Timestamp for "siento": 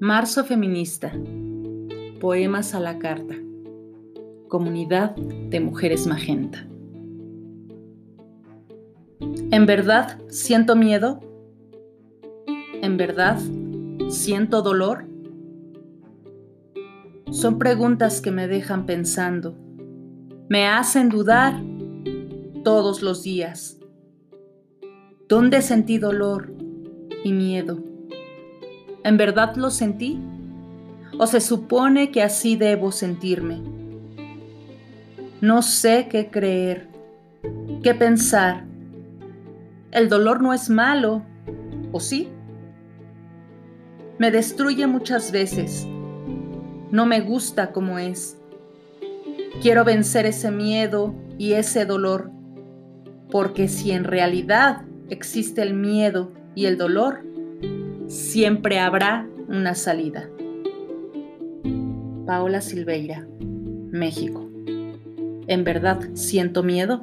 10.28-10.76, 14.08-14.62, 66.14-66.62